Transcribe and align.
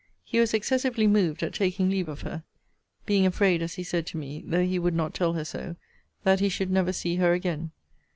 He 0.23 0.39
was 0.39 0.55
excessively 0.55 1.05
moved 1.05 1.43
at 1.43 1.53
taking 1.53 1.87
leave 1.91 2.09
of 2.09 2.21
her; 2.21 2.43
being 3.05 3.23
afraid, 3.27 3.61
as 3.61 3.75
he 3.75 3.83
said 3.83 4.07
to 4.07 4.17
me, 4.17 4.43
(though 4.47 4.65
he 4.65 4.79
would 4.79 4.95
not 4.95 5.13
tell 5.13 5.33
her 5.33 5.45
so,) 5.45 5.75
that 6.23 6.39
he 6.39 6.49
should 6.49 6.71
never 6.71 6.91
see 6.91 7.17
her 7.17 7.33
again. 7.33 7.69